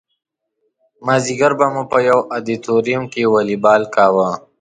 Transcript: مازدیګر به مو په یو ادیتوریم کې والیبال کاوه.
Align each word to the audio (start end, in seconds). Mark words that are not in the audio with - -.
مازدیګر 1.05 1.51
به 1.59 1.65
مو 1.73 1.83
په 1.91 1.97
یو 2.09 2.19
ادیتوریم 2.37 3.03
کې 3.13 3.23
والیبال 3.33 3.81
کاوه. 3.95 4.29